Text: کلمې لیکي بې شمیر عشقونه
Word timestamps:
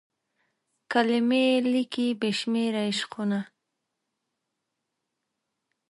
کلمې 0.91 1.45
لیکي 1.71 2.07
بې 2.19 2.29
شمیر 2.39 2.73
عشقونه 2.85 3.39